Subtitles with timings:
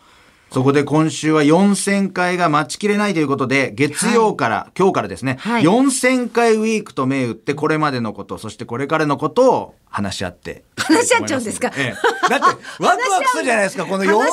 [0.53, 10.64] そこで今週は4000回が待ちきれないということで、月曜から、今日からですね、はい4000回ウィークと銘打って、これまでのこと、そしてこれからのことを話し合って。
[10.78, 11.72] 話し合っちゃうんですか？
[11.78, 12.30] ええ。
[12.30, 12.45] だって、
[12.80, 14.23] ワクワクするじゃないですか、この4000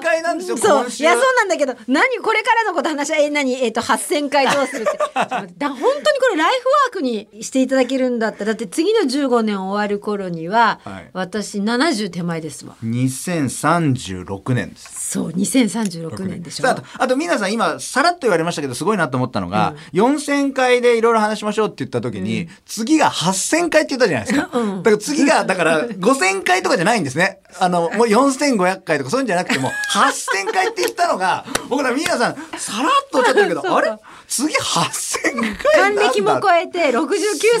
[0.00, 0.88] 回なんですよ、そう。
[0.88, 1.74] いやそうなんだけど。
[1.88, 3.52] 何これからのこと話し合いえ何？
[3.54, 4.98] えっ、と8000回どうするって。
[5.58, 8.46] だ本当にこれライフワークにしていただけるんだったら。
[8.46, 11.10] だって次の15年終わる頃には、はい。
[11.12, 12.76] 私70手前ですわ。
[12.84, 15.10] 2036年です。
[15.10, 16.64] そう2036年でしょ。
[16.64, 24.48] さああと、あと皆さん今、さらっと言われましたけど、すごいなと思ったのが、4000回でいろいろ話しましょうって言った時に、次が8000回って言ったじゃないですか。
[24.48, 27.40] だから次が、だから 5000回とかじゃないんですね。
[27.58, 33.96] あの、もう4500回とかそういうんじゃなくても、8000回って言ったのが、僕ら皆さん、さらっとおっしゃってるけど、 あれ？
[34.28, 37.08] 次8000回還暦も超えて69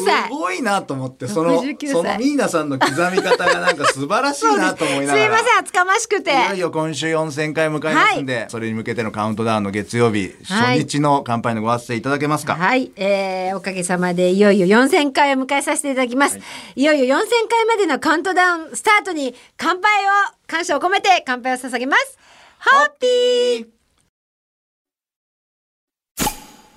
[0.04, 0.24] 歳。
[0.24, 1.88] すごいなと思って、その、69歳。
[1.90, 5.18] そのミーナさんの刻み方がなんか素晴らしいなと思いながら。
[5.22, 6.30] すいません厚かましくて。
[6.30, 16.38] いよいよ今週4000回迎えますんで、それに向けてのカウントダウンの月曜日、はい初日の乾杯のご発声いただけますか、はい、えー、おかげさまでいよいよ4000回を迎えさせていただきます、
[16.74, 20.08] い、よいよ4000回までのカウントダウンスタートに乾杯を
[20.46, 22.18] 感謝を込めて乾杯を捧げます
[22.58, 23.66] ホッピー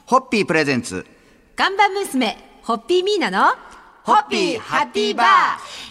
[0.05, 1.05] ホッピープレゼンツ。
[1.55, 3.53] 看板娘ホッピーミーナの
[4.03, 5.25] ホッピーハッピーバー。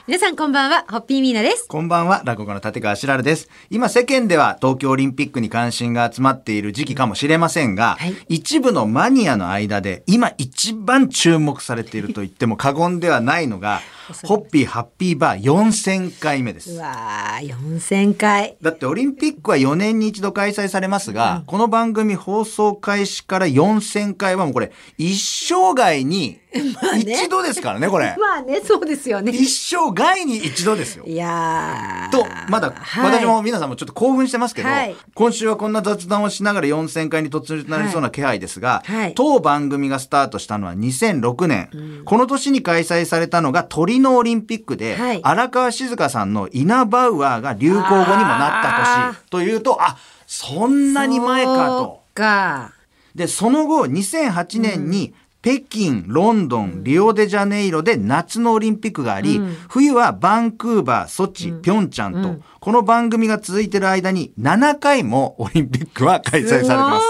[0.07, 1.69] 皆さんこんばんはホッピーミーナです。
[1.69, 3.49] こんばんは、落語家の立川しららです。
[3.71, 8.15] 今世間では東京オリンピックに関心が集まっている時期かもしれませんが、はい。
[8.29, 13.81] 一部のマニアの間で今一番注目されていると言っても過言ではないのが、
[14.25, 16.73] ホッピーハッピーバー4000回目です。
[16.73, 16.79] う。
[16.79, 18.57] わー4000回。
[18.63, 26.41] だってオリンピックは4年に一度開催されますが、この番組放送開始から4000回はもうこれ一生涯に
[26.97, 27.98] 一度ですからね、これ。
[28.19, 29.33] まあねそうですよね。
[29.33, 31.05] 一生涯に一度ですよ。
[31.07, 32.11] いやー。
[32.11, 33.21] と、まだ、はい。
[33.21, 34.97] 私も皆さんもちょっと興奮してますけど、はい。
[35.15, 39.15] 今週はこんな雑談をしながら4000回に突入となりそうな気配ですが、はい。
[39.15, 45.21] 当番組がスタートしたのは2006年、この年に開催されたのが鳥のオリンピックで、はい。
[45.23, 52.03] 荒川静香さんのイナバウアーが流行語にもなったあ年というと、あ、そんなに前かと。
[52.19, 52.73] か。
[53.15, 55.15] で、その後、2008年に、
[55.49, 67.07] 北京、ロンドン、リオデジャネイロで夏のオリンピックがあり、冬はバンクーバー、ソチ、ピョンチャンと、この番組が続いている間に7回もオリンピックは開催されてます。
[67.07, 67.09] す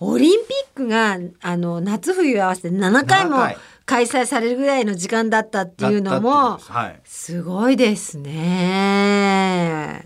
[0.00, 0.14] ごい。
[0.14, 3.56] オリンピックがあの夏冬合わせて7回も7回。
[3.86, 7.00] 開催されるぐらいの時間だったっていうのだもはい。
[7.04, 10.04] すごいですね。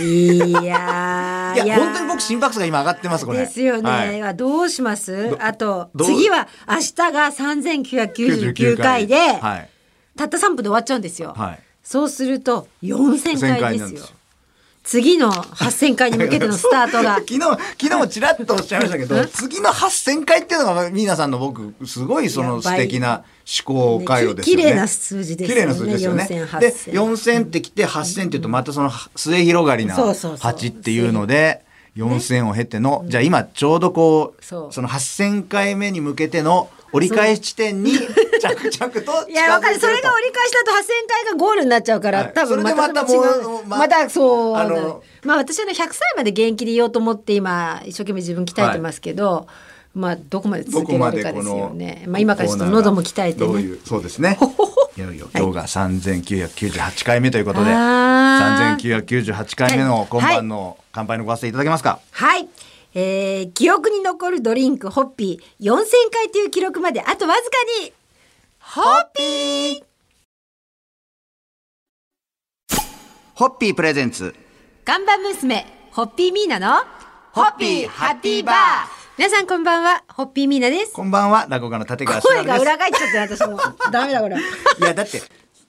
[0.00, 3.38] いやーいや、本当に僕心拍数が今上がってます、これ。
[3.38, 3.90] ですよね、
[4.22, 4.36] はい。
[4.36, 5.36] どうします？
[5.40, 9.06] あと次は明日が3999回。
[9.06, 9.70] で、はい。
[10.16, 11.60] たった3分で終わっちゃうんですよ、はい。
[11.82, 13.80] そうすると4000回1000ですよ。
[13.80, 14.17] なんですよ
[14.88, 17.16] 次の8000回に向けてのスタートが。
[17.28, 17.58] 昨日、昨
[17.90, 23.22] 日もちらっとおっしゃいましたけど、次の8000回っていうのが、皆さんの僕、すごいその素敵な
[23.66, 24.62] 思考回路ですよね。
[24.62, 25.54] 綺麗な数字ですよね。
[25.54, 26.26] 綺麗な数字ですよね。
[26.30, 31.60] 4000で、8000 4000ってきて、8000って言うと、またその末広がりなそうそうそう8っていうので、
[31.98, 37.92] 4000を経ての、じゃあ今ちょうどこうその8000回目に向けての折り返し地点に
[38.38, 39.78] 着々といや、わかる。
[39.78, 40.74] それが折り返しだと8000
[41.08, 44.56] 回がゴールになっちゃうから、はい多分またまたままたそう。
[44.56, 49.46] あのまあ私はね、100歳まで現役でいようと思って今、一生懸命自分鍛えてますけど、
[49.94, 52.04] まあどこまで続けられるかですよね。
[52.06, 53.46] まあ今からちょっと喉も鍛えてね。
[53.46, 54.38] どういう、そうですね。
[54.96, 62.48] いよいよ今日が3998回目ということで、あー3998回目の今晩の乾杯のご発声いただけますか、はい。
[62.94, 65.76] えー、記憶に残るドリンク、ホッピー、4000
[66.12, 67.92] 回という記録まであとわずかに、
[68.70, 69.82] ホッピー。
[73.34, 74.34] ホッピープレゼンツ。
[74.84, 76.84] 看板娘、ホッピーミーナの、
[77.32, 78.56] ホッピーハッピーバー。
[79.16, 80.92] 皆さんこんばんは、ホッピーミーナです。
[80.92, 83.58] こんばんは落語家の立川し声が裏返っちゃって私も。
[83.90, 84.36] ダメだこれ。
[84.36, 84.40] い
[84.82, 85.22] やだって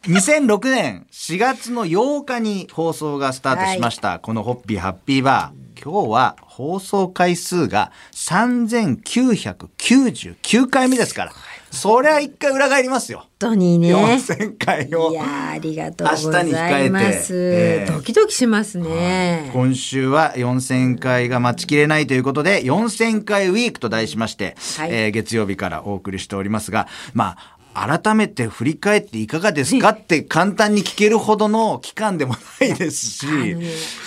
[0.03, 5.59] 2006年4月の8日に放送がスタートしました、このホッピーハッピーバー。
[5.81, 11.31] 今日は放送回数が3999回目ですから
[11.71, 13.19] そりゃ一回裏返りますよ。
[13.19, 13.93] 本当にね。
[13.95, 15.11] 4000回を。
[15.11, 16.85] いやーありがとうござ明日に控えて。
[16.87, 17.35] います。
[17.35, 17.91] ええ。
[17.91, 19.49] ドキドキしますね。
[19.53, 24.89] 今週は4000回が待ちきれないということで4000回ウィークと題しまして、はい。
[24.91, 27.35] えー月曜日からお送りしておりますがま
[27.73, 29.89] あ改めて振り返っていかがですか？
[29.89, 33.63] って簡単に聞けるほどの期間でもないですし、ね、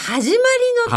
[0.06, 0.36] 始ま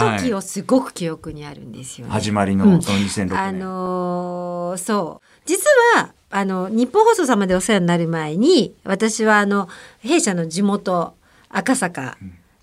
[0.01, 2.11] りの時をすごく記憶にあるんですよね。
[2.13, 2.81] 始まりのうん。
[2.81, 5.27] その2006年、あのーそう。
[5.45, 5.63] 実
[5.95, 9.69] はあの日本放送様でお世話になる前に私はあの
[9.99, 11.13] 弊社の地元
[11.49, 12.17] 赤坂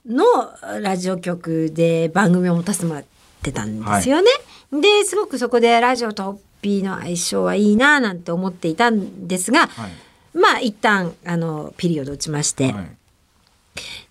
[0.07, 0.25] の
[0.81, 3.05] ラジオ局で番組を持たせてもらっ
[3.43, 4.29] てたんですよね。
[4.73, 9.91] ですごくそこでラジオとホッピーの相性はいいななんて思っていたんですが、はい。
[10.37, 12.97] まあ一旦あのピリオド打ちまして、はい。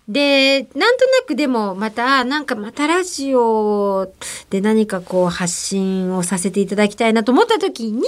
[0.08, 4.12] でなんとなくでもまたなんかまたラジオ
[4.50, 8.02] で何かこう発信をさせていただきたいなと思った時に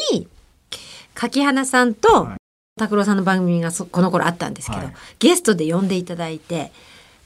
[1.14, 2.36] 柿花さんとはい。
[2.76, 4.94] 拓郎さんの番組がそこの頃あったんですけど、はい。
[5.20, 6.72] ゲストで呼んでいただいて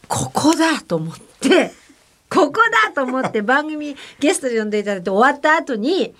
[0.06, 1.72] ここだと思って
[2.28, 6.14] ここだと思って番組ゲストで呼んでいただいて終わった後に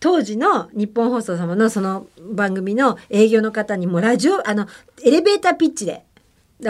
[0.00, 4.66] 当時の日本放送様のその番組の営業の方にもラジオあの
[5.02, 6.04] エレベーターピッチで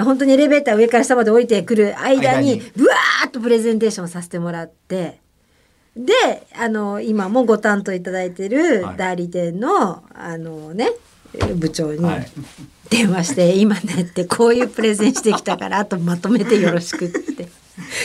[0.01, 2.63] 本当にエレベーター上から下まで降りてくる間に間に。
[2.77, 5.21] ブワーッとプレゼンテーションさせてもらって
[5.97, 6.13] で
[6.59, 8.97] あの今もご担当いただいてるはい。
[8.97, 10.91] 代理店の、あのね
[11.57, 12.27] 部長にはい。
[12.91, 17.21] 電話して「今ね」ってこういうプレゼンしてきたからあとまとめてよろしくって。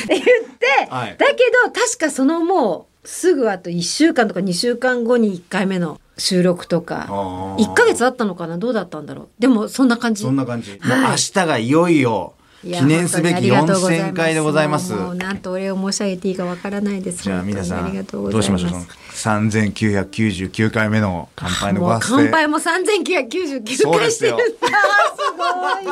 [0.07, 1.17] 言って、はい。
[1.17, 7.65] だけど確かそのもうすぐあと1週間とか2週間後に1回目の収録とかあー。
[7.65, 8.57] 1ヶ月あったのかな？
[8.57, 9.29] どうだったんだろう？
[9.37, 10.23] でもそんな感じ。
[10.23, 11.11] そんな感じ、はい。
[11.11, 14.93] 明日がいよいよ記念すべき本当にありがとうござい4000回でございます。
[14.93, 17.23] もうなんとお礼を申し上げていいかわからないです。
[17.23, 18.81] じゃあ皆さんがとうごどうしざいまますしょう？
[19.15, 24.67] その3999回目の乾杯のご発声乾杯も3999回そうですよしてるんだ。
[25.15, 25.83] すごい。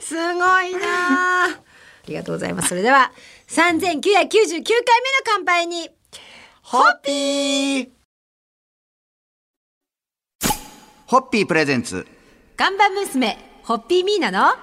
[0.00, 1.48] すごいなあ
[2.06, 2.68] りがとうございます。
[2.68, 3.12] それでは
[3.48, 4.62] 3999回目の
[5.24, 5.90] 乾杯に
[6.62, 7.88] ホッピー！
[11.06, 12.06] ホッピープレゼンツ。
[12.56, 14.54] 看板娘ホッピーミーナの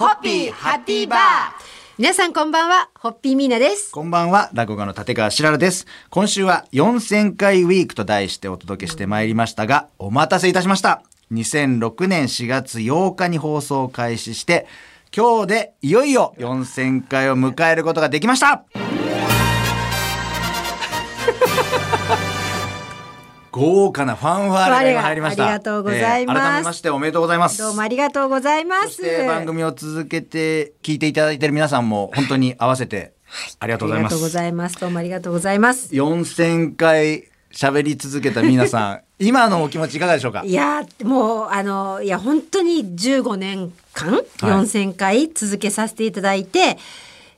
[0.00, 1.20] ホッピーハッピーバー
[1.98, 5.86] 皆さんこんばんはホッピーミーナですこんばんは、落語家の立川しららです。
[6.08, 11.02] 今週は4000回ウィークと題してお届けしてまいりましたが、お待たせいたしました。
[11.32, 14.66] 2006年4月8日に放送を開始して、
[15.14, 18.64] 今日でいよいよ4000回を迎えることができました
[23.60, 25.44] 豪華なファンファーレが入りました。
[25.44, 27.58] ありがとうございますえー改めましておめでとうございます。
[27.58, 33.12] どうもありがとうございますそして番組を続けて聞いていただいている皆さんも本当に合わせて
[33.58, 34.14] ありがとうございます。
[34.14, 40.42] ありがとうございますどうもありがとうございます4000回喋り続けた皆さん 今のお気持ちいかがでしょうか？
[40.44, 46.78] いやーもうあのいや本当に15年間4,000回続けさせていただいて、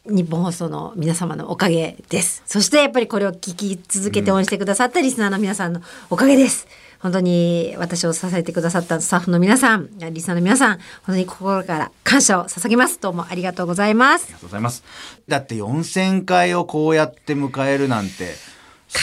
[0.05, 2.43] 日本放送の皆様のおかげです。
[2.45, 5.81] そしてやっぱりこれを聞き続けて応援してくださったリスナーの皆さんの
[6.11, 6.67] おかげです。
[6.99, 13.01] 本当に私を支えてくださったスタッフの皆さんリスナーの皆さん本当に心から感謝を捧げます。
[13.01, 14.25] どうもありがとうございます。
[14.25, 14.83] ありがとうございます。
[15.29, 18.35] だって4000回をこうやって迎えるなんて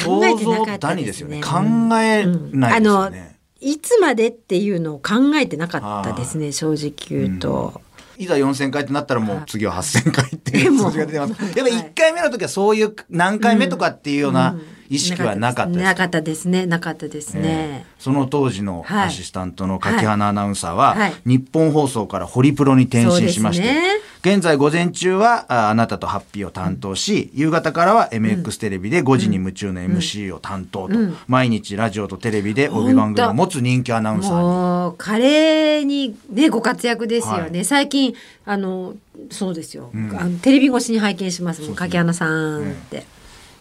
[0.06, 1.42] 考えてなかったですすよね。
[1.42, 1.60] 考
[1.96, 7.82] えないですよね、いつまでっていうのを考えてなかったですね正直言うと。
[8.20, 11.32] いざ4000回ってなったらもう次は8000回っていう数字が出てます。
[11.32, 14.60] やっぱ1回目の時はそういう何回目とかっていうような
[14.90, 15.86] 意識はなかったですか？
[15.86, 16.66] なかったですね。
[16.66, 17.42] なかったですね。
[17.46, 17.86] え。
[17.86, 19.08] ーその当時のはい。
[19.08, 21.14] アシスタントの柿花アナウンサーは、はい。
[21.26, 23.82] 日本放送からホリプロに転身しまして、ね。
[24.22, 30.96] 現在午前中はああなたとハッピーを担当し、夕方からは MX テレビで5時に夢中の MC を担当と、
[31.28, 34.98] 毎日ラジオとテレビで帯番組を持つ人気アナウンサーに。
[34.98, 37.66] 華麗にねご活躍ですよね、はい。
[37.66, 38.14] 最近
[38.46, 38.96] あの
[39.32, 43.06] そうですよ、あのテレビ越しに拝見しますもん柿花さんって、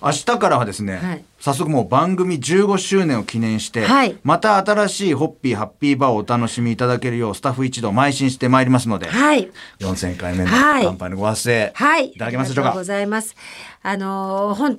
[0.00, 9.48] 明日からはですね、はい早速もう番組15周年を記念して、はいまた新しいホッピーハッピーバーをお楽しみいただけるようスタッフ一同邁進してまいりますので、はい。
[9.78, 12.08] 4000回目のはい乾杯のご発声、はい。
[12.08, 12.70] いただけますでしょうか？
[12.70, 13.36] ありがとうございます。
[13.82, 14.76] あのー本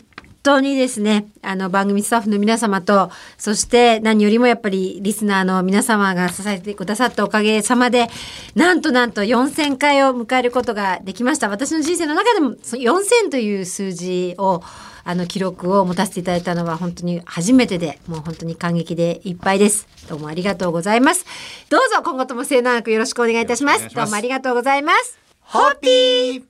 [0.49, 8.07] 当にですね、あの番組スタッフの皆様と、そして何よりもやっぱりリスナーの皆様が支えてくださったおかげさまで、
[8.55, 11.49] なんとなんと4000回を迎えることができました。
[11.49, 14.63] 私の人生の中でもその4000という数字を、
[15.05, 19.87] あの記録を持たせていただいたのは本当に初めてで、もう本当に感激でいっぱいです。
[20.07, 21.25] どうもありがとうございます。
[21.69, 25.17] どうぞ今後とも末永くよろしくお願いいたしますどうもありがとうございます。
[25.41, 26.48] ホッピー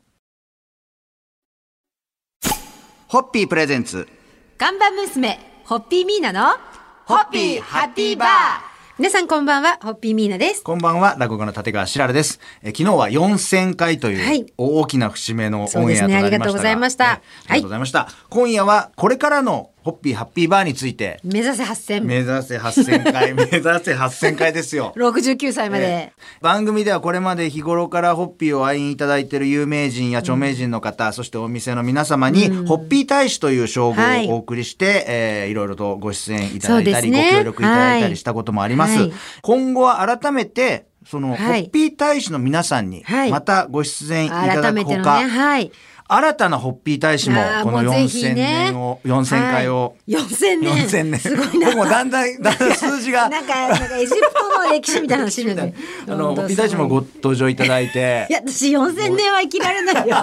[3.10, 4.08] ホッピープレゼンツ
[4.60, 6.60] 看板娘、ホッピーミーナの、
[7.08, 8.30] ホッピーハッピーバー
[9.00, 10.62] 皆さんこんばんは、ホッピーミーナです。
[10.62, 12.40] こんばんは、落語家の立川しららです。
[12.62, 18.10] え昨日は4000回とはいいう大きな節目のオンエアとなりましたが、ありがとうございましたねありがとうございました。
[18.30, 22.04] 今夜はこれからのホッピーハッピーバーについて、目指せ8000。
[22.04, 24.94] 目指せ8000回、 目指せ8000回ですよ。
[24.98, 25.86] 69歳まで。
[25.86, 39.00] ええ番組ではこれまで日頃からホッピーを愛飲いただいている有名人や著名人の方、そしてお店の皆様に、ホッピー大使という称号はいをお送りして、えーいろいろとご出演いただいたり、ねご協力いただいたりしたこともあります。
[39.00, 45.72] はい今後は改めてその、はいホッピー大使の皆さんにはいまたご出演いただ改くほか、めてのね、はい。
[46.12, 50.88] 新たなホッピー大使もこのもうぜひ4000ね年を、4000回を、はい4000年。
[50.88, 51.20] 4000年。
[51.20, 51.76] すごいな。
[51.76, 53.30] もうだんだん、だんだん数字が。
[53.30, 55.74] なんか、なんかエジプトの歴史みたいな話になる。
[56.10, 58.34] あの、ホッピー大使もご登場いただいて い。
[58.34, 60.18] や、私4000年は生きられないよ。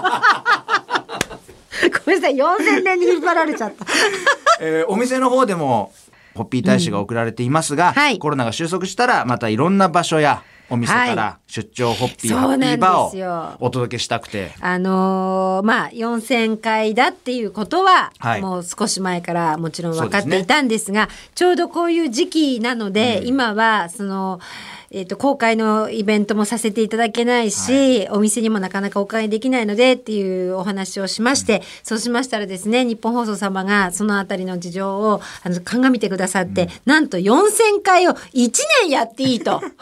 [2.04, 3.86] ごめんなさい、4000年に引っ張られちゃった。
[4.60, 5.92] えーお店の方でも
[6.34, 14.52] ホッピー大使が送られていますが、はいコロナが収束したらまたいろんな場所やお店かはら出張ホッピー、そうハッピーバーをお届けしたくて。
[14.60, 18.40] あのーまあ4000回だっていうことは、はい。
[18.40, 24.40] もう少し前からもちろん分かっていたんですがちょうどこういう時期なので、今はその、
[24.90, 38.50] えー、と公開のイベントもさせていただけないし、お店にもなかなかお買いできないのでっていうお話をしまして、そうしましたらですね日本放送様がそのあたりの事情をあの鑑みてくださって、なんと4000回を1
[38.82, 39.60] 年やっていいと。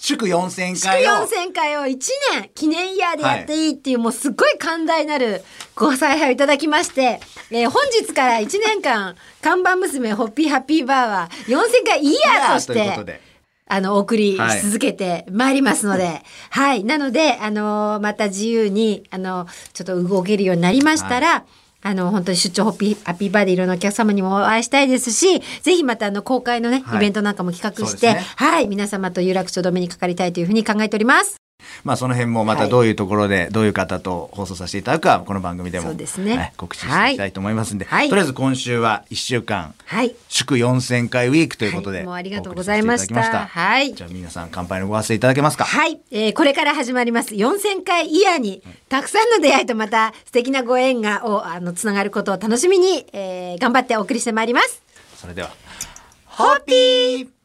[0.00, 1.10] 祝4000祝回を。
[1.26, 1.98] 4000回を1
[2.32, 5.42] 年記念イヤーでやっていいっていう、もうすっごい寛大なる
[5.74, 13.30] ご采配をいただきまして、えー本日から1年間看板娘ホッピーハッピーバーは4000回イヤーとしてで。
[13.72, 21.44] あのお送りし続けてまいりますので、はい、なのであのーまた自由にあのちょっと動けるようになりましたら、
[21.82, 31.49] あの本当に出張ホッピーハッピーバーでいろんなお客様にもお会いしたいですしぜひまたあの公開のね、はいイベントなんかも企画して、ねはい皆様と有楽町止めにかかりたいというふうに考えております。
[31.84, 35.94] まあその辺もまたどういうところでどういう方と放送させていただくかこの番組でも
[36.56, 38.08] 告知していきたいと思いますんで、はい。
[38.08, 40.14] とりあえず今週は1週間はい。
[40.28, 42.06] 祝4000回ウィークということで、はい。
[42.06, 43.46] もうありがとうございました。
[43.46, 43.94] はい。
[43.94, 45.64] じゃあ皆さん乾杯のご発声いただけますか？
[45.64, 47.34] はい、えーこれから始まります。
[47.34, 54.82] 4000回イヤーにたくさんの出会いとまた素敵なご縁がをあのつながることを楽しみに、えー頑張ってお送りしてまいります。
[55.16, 55.50] それでは。
[56.26, 57.39] ホッピー